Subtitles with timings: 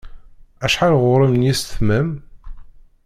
[0.65, 2.09] Acḥal ɣur-m n yisetma-m?